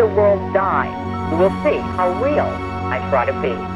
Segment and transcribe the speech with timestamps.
[0.00, 0.88] the world die,
[1.30, 3.69] We'll see how real I try to be.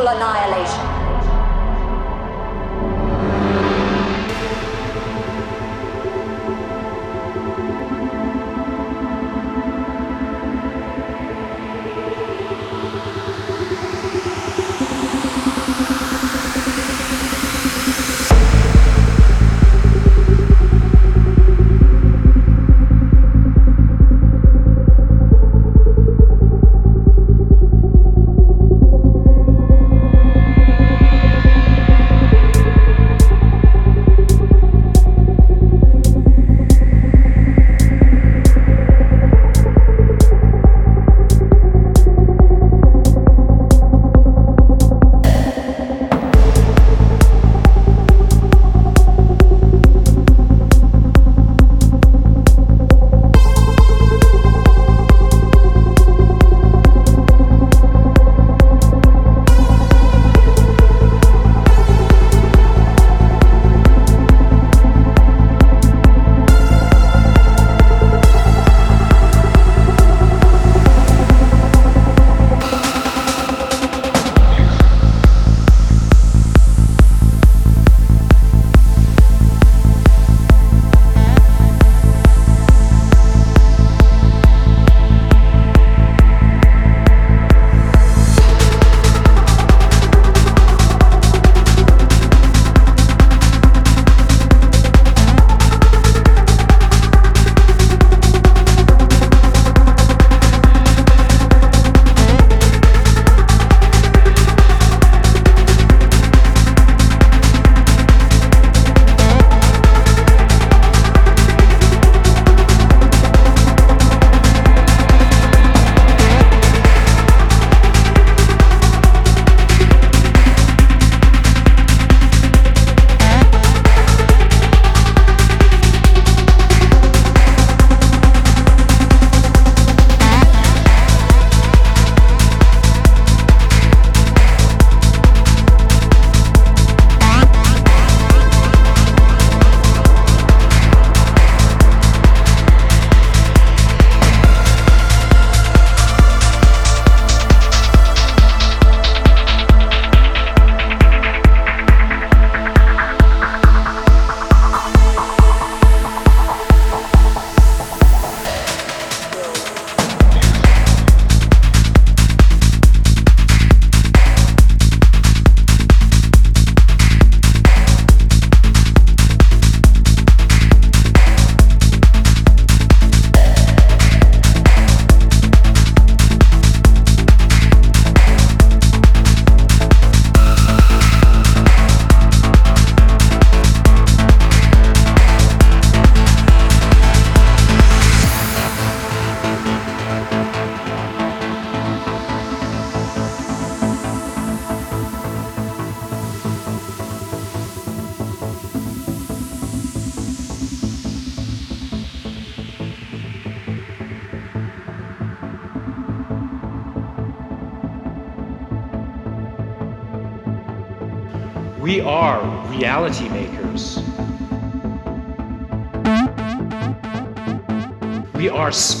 [0.00, 0.77] Reality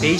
[0.00, 0.16] We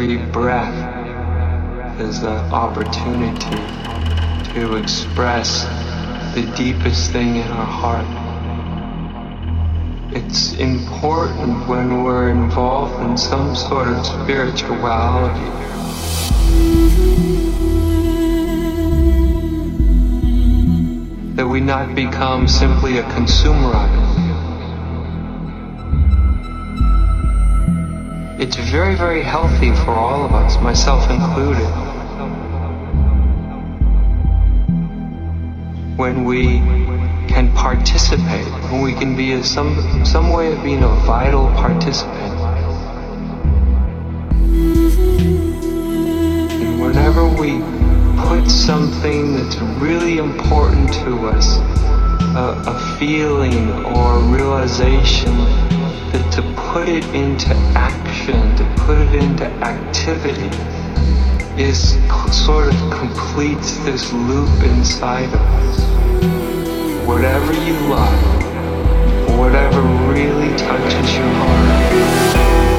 [0.00, 3.56] every breath is an opportunity
[4.52, 5.64] to express
[6.36, 8.06] the deepest thing in our heart.
[10.14, 15.50] It's important when we're involved in some sort of spirituality
[21.34, 24.27] that we not become simply a consumer of it.
[28.40, 31.66] It's very, very healthy for all of us, myself included.
[35.96, 36.58] When we
[37.26, 42.38] can participate, when we can be a, some, some way of being a vital participant.
[46.62, 47.58] And whenever we
[48.22, 51.56] put something that's really important to us,
[52.36, 55.36] a, a feeling or a realization,
[56.12, 60.50] that to put it into action, to put it into activity,
[61.60, 61.96] is
[62.32, 67.06] sort of completes this loop inside of us.
[67.06, 69.80] Whatever you love, whatever
[70.12, 72.77] really touches your heart.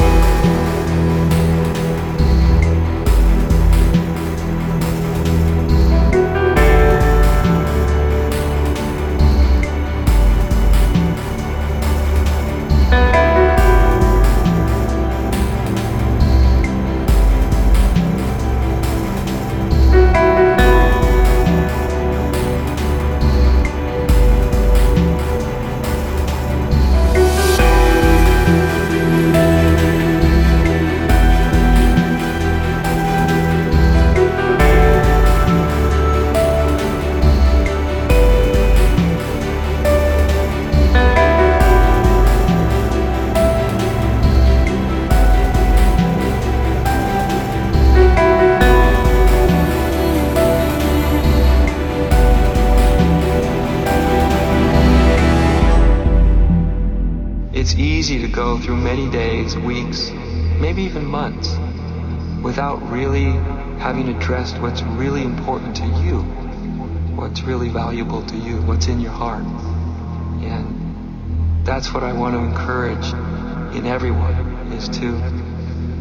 [73.80, 75.10] In everyone is to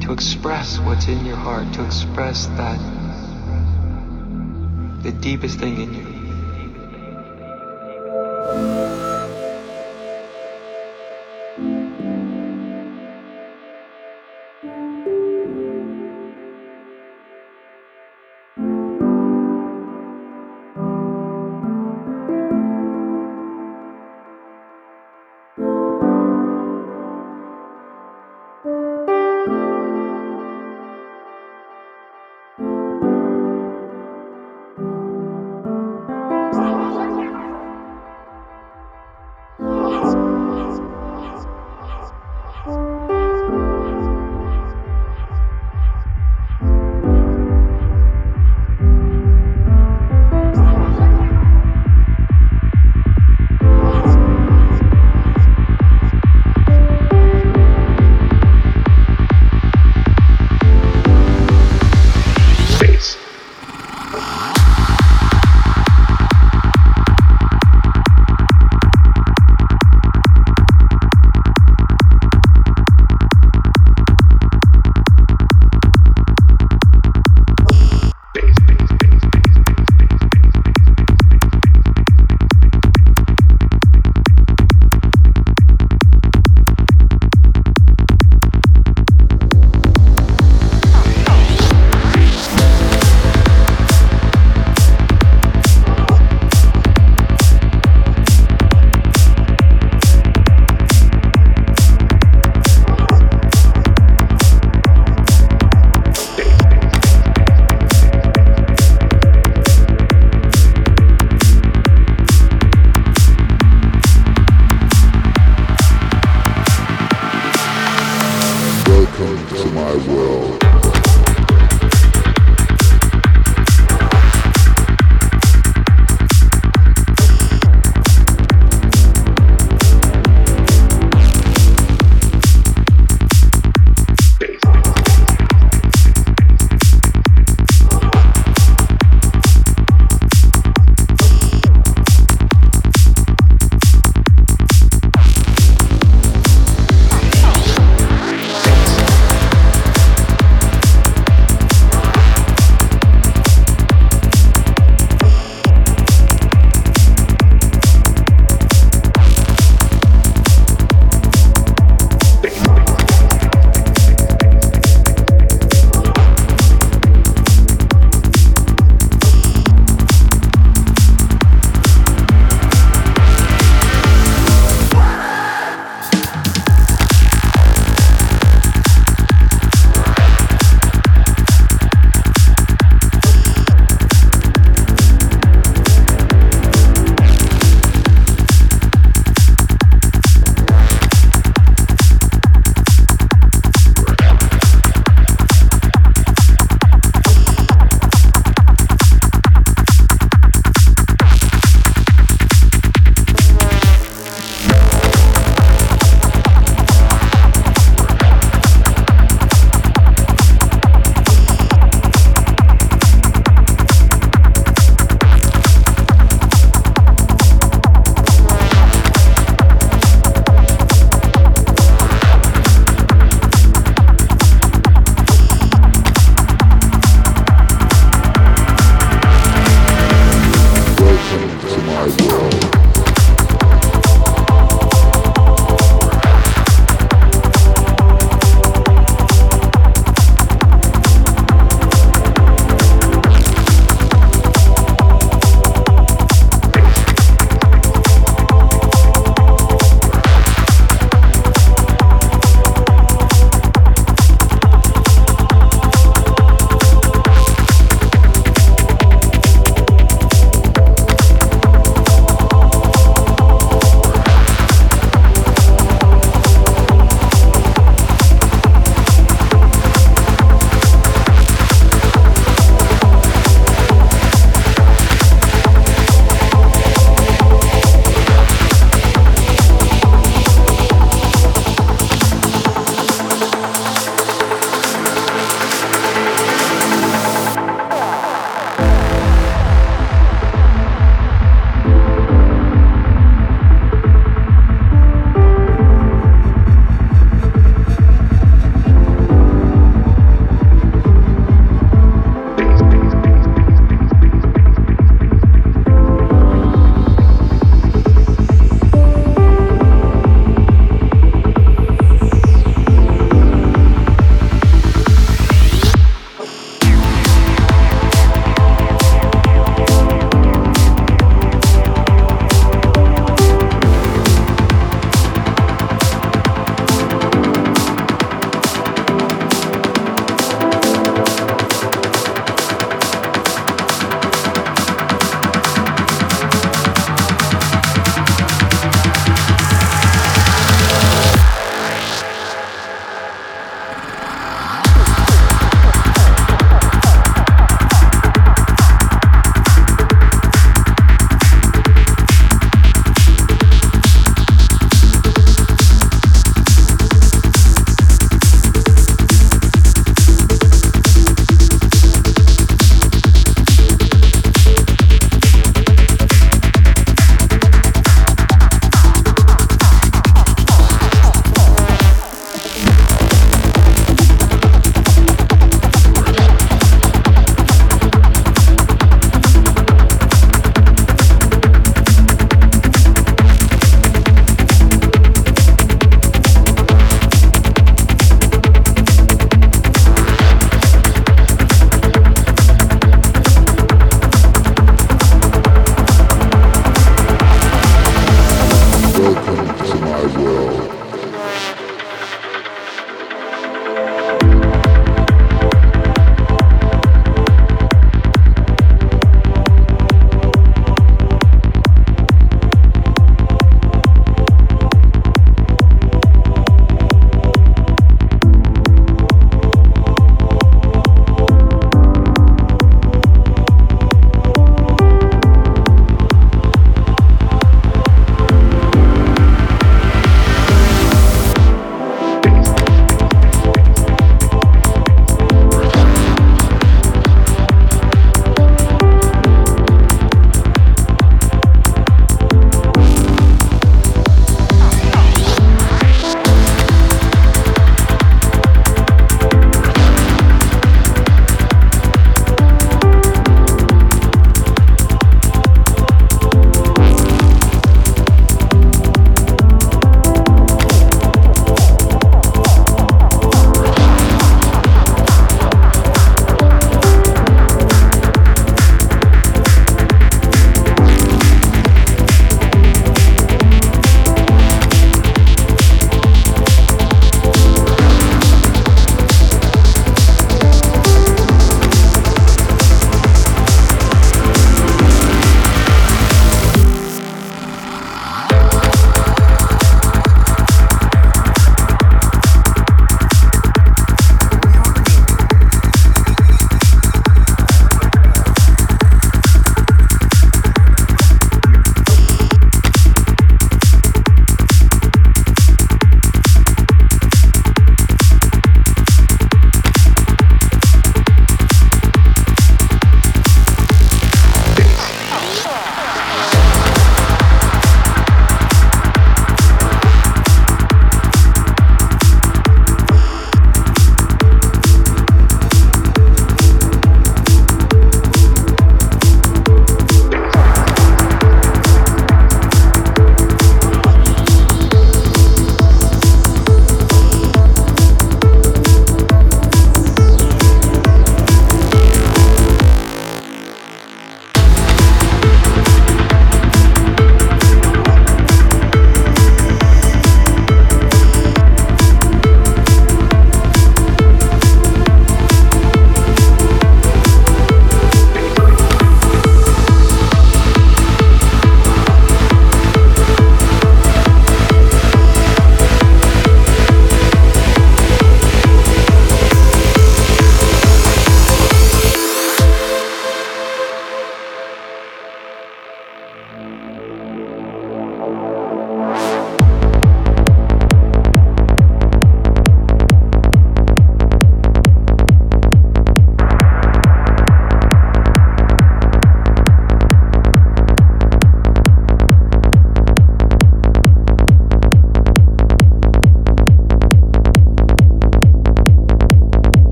[0.00, 2.78] to express what's in your heart, to express that
[5.02, 6.15] the deepest thing in you.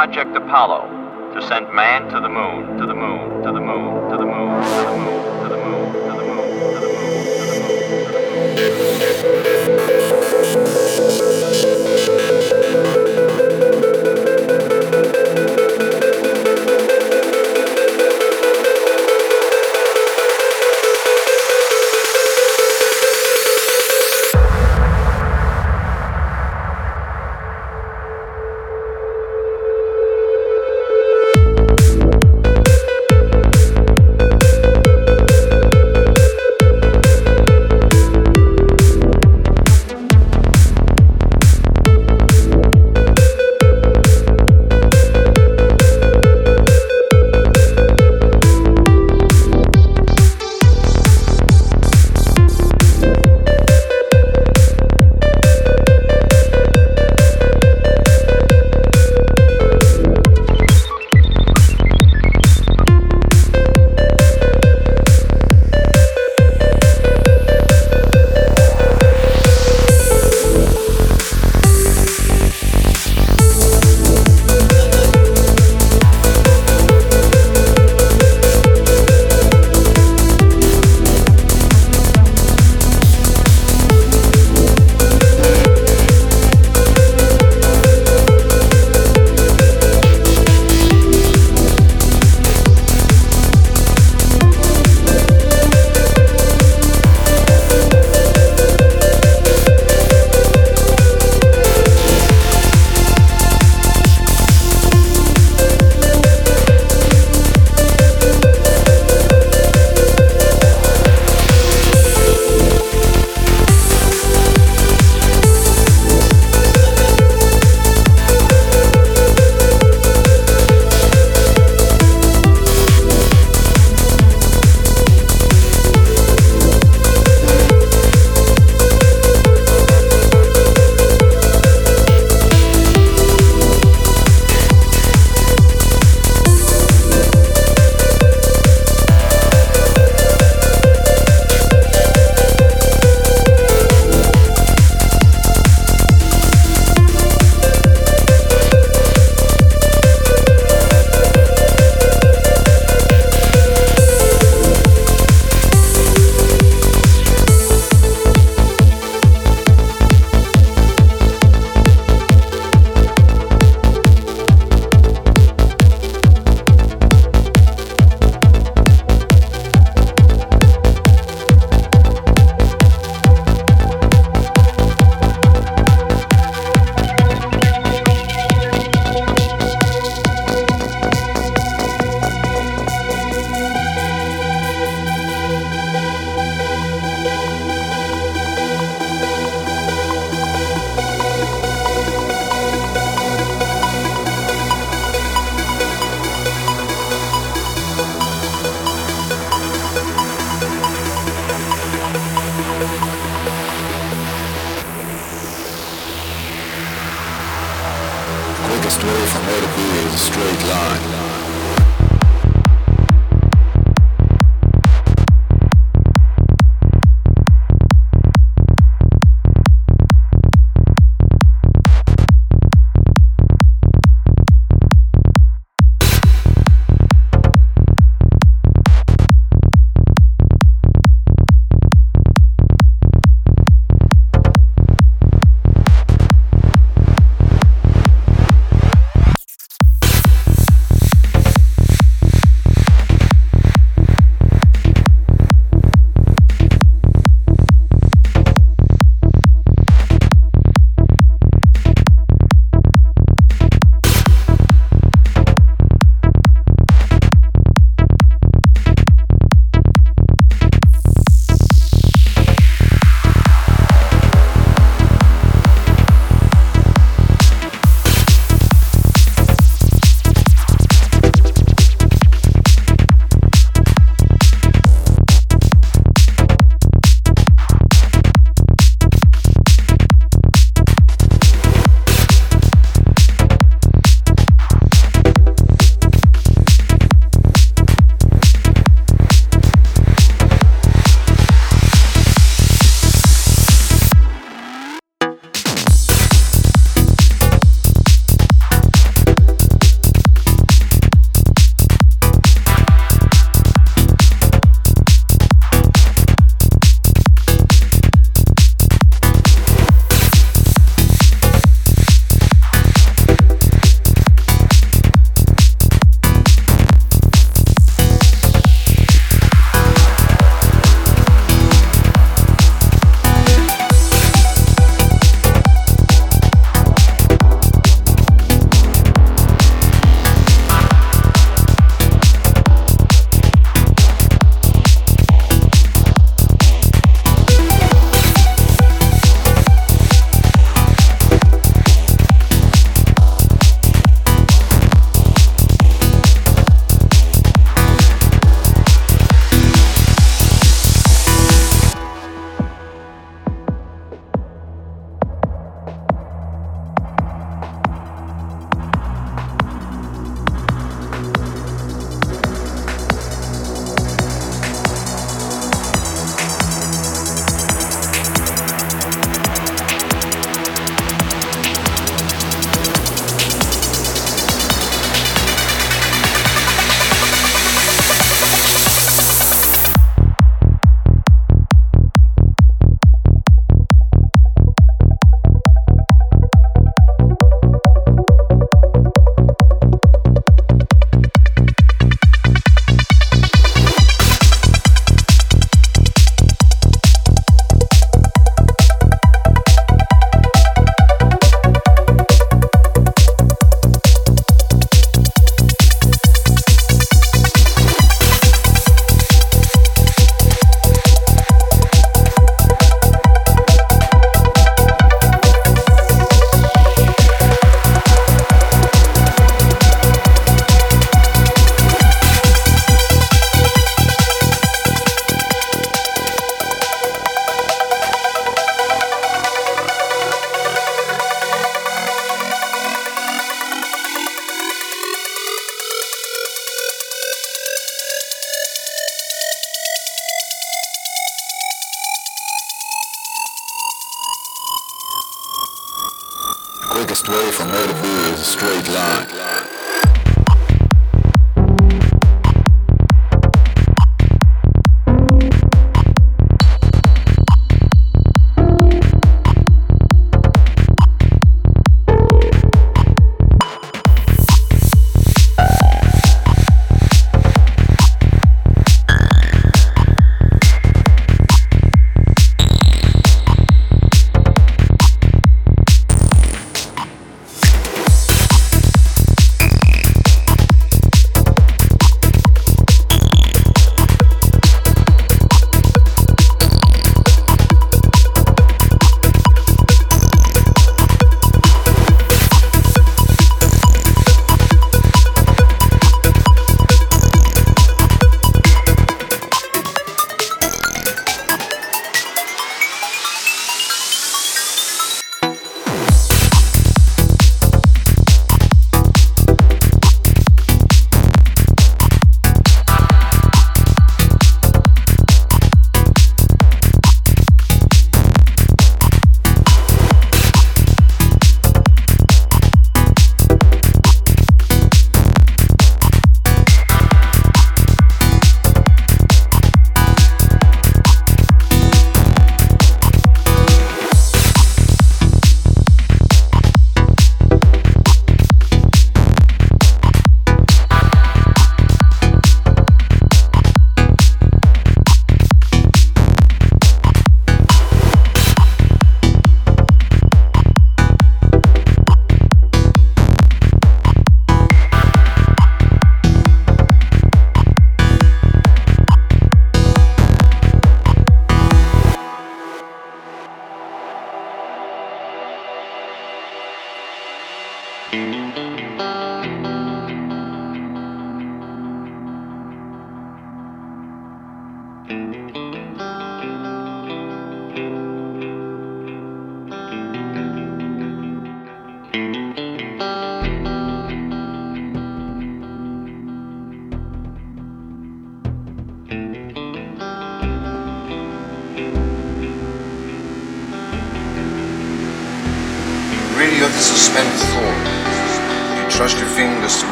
[0.00, 0.89] Project Apollo,